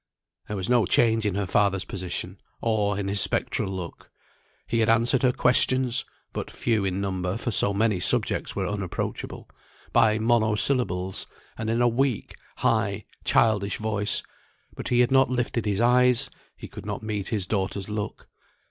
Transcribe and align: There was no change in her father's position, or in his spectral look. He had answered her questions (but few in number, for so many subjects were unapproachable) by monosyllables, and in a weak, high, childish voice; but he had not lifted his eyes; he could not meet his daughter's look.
There 0.47 0.57
was 0.57 0.67
no 0.67 0.87
change 0.87 1.27
in 1.27 1.35
her 1.35 1.45
father's 1.45 1.85
position, 1.85 2.41
or 2.59 2.97
in 2.97 3.07
his 3.07 3.21
spectral 3.21 3.69
look. 3.69 4.09
He 4.65 4.79
had 4.79 4.89
answered 4.89 5.21
her 5.21 5.31
questions 5.31 6.05
(but 6.33 6.49
few 6.49 6.83
in 6.85 6.99
number, 6.99 7.37
for 7.37 7.51
so 7.51 7.71
many 7.71 7.99
subjects 7.99 8.55
were 8.55 8.67
unapproachable) 8.67 9.47
by 9.93 10.17
monosyllables, 10.17 11.27
and 11.55 11.69
in 11.69 11.83
a 11.83 11.87
weak, 11.87 12.33
high, 12.55 13.05
childish 13.25 13.77
voice; 13.77 14.23
but 14.75 14.87
he 14.87 15.01
had 15.01 15.11
not 15.11 15.29
lifted 15.29 15.67
his 15.67 15.79
eyes; 15.81 16.31
he 16.57 16.67
could 16.67 16.83
not 16.87 17.03
meet 17.03 17.27
his 17.27 17.45
daughter's 17.45 17.87
look. 17.87 18.27